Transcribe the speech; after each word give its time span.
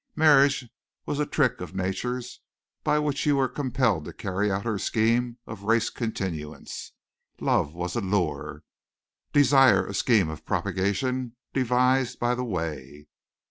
Marriage 0.15 0.67
was 1.05 1.19
a 1.19 1.27
trick 1.27 1.61
of 1.61 1.75
Nature's 1.75 2.41
by 2.83 2.97
which 2.97 3.23
you 3.27 3.35
were 3.35 3.47
compelled 3.47 4.03
to 4.05 4.11
carry 4.13 4.51
out 4.51 4.65
her 4.65 4.79
scheme 4.79 5.37
of 5.45 5.61
race 5.65 5.91
continuance. 5.91 6.93
Love 7.39 7.75
was 7.75 7.95
a 7.95 8.01
lure; 8.01 8.63
desire 9.31 9.85
a 9.85 9.93
scheme 9.93 10.27
of 10.27 10.43
propagation 10.43 11.35
devised 11.53 12.19
by 12.19 12.33
the 12.33 12.43
way. 12.43 13.05